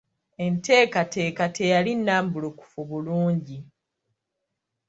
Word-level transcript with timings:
Enteekateeka 0.45 1.43
teyali 1.57 1.91
nnambulukufu 1.99 2.79
bulungi. 2.89 3.57